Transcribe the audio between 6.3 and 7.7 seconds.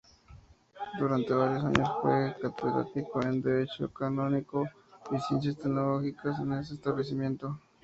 en ese establecimiento.